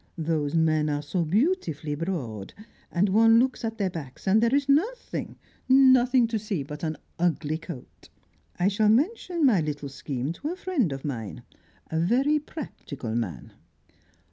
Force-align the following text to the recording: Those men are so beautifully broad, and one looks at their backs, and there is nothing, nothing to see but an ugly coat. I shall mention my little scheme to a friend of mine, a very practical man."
Those 0.17 0.55
men 0.55 0.89
are 0.89 1.03
so 1.03 1.23
beautifully 1.23 1.93
broad, 1.93 2.55
and 2.91 3.09
one 3.09 3.37
looks 3.37 3.63
at 3.63 3.77
their 3.77 3.91
backs, 3.91 4.27
and 4.27 4.41
there 4.41 4.55
is 4.55 4.67
nothing, 4.67 5.37
nothing 5.69 6.27
to 6.29 6.39
see 6.39 6.63
but 6.63 6.83
an 6.83 6.97
ugly 7.19 7.59
coat. 7.59 8.09
I 8.57 8.67
shall 8.67 8.89
mention 8.89 9.45
my 9.45 9.61
little 9.61 9.89
scheme 9.89 10.33
to 10.33 10.51
a 10.53 10.55
friend 10.55 10.91
of 10.91 11.05
mine, 11.05 11.43
a 11.91 11.99
very 11.99 12.39
practical 12.39 13.13
man." 13.13 13.53